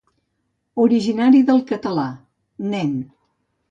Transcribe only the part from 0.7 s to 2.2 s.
Originari del català